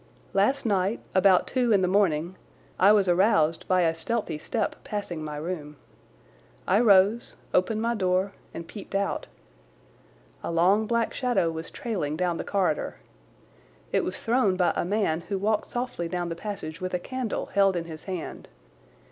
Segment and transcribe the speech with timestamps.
[0.33, 2.35] Last night, about two in the morning,
[2.79, 5.75] I was aroused by a stealthy step passing my room.
[6.67, 9.27] I rose, opened my door, and peeped out.
[10.43, 12.95] A long black shadow was trailing down the corridor.
[13.91, 17.45] It was thrown by a man who walked softly down the passage with a candle
[17.53, 18.47] held in his hand.